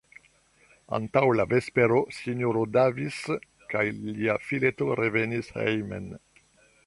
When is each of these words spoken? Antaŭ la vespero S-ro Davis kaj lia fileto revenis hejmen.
Antaŭ 0.97 1.21
la 1.39 1.43
vespero 1.51 1.99
S-ro 2.19 2.63
Davis 2.79 3.19
kaj 3.73 3.85
lia 3.99 4.37
fileto 4.49 4.87
revenis 5.03 5.53
hejmen. 5.59 6.09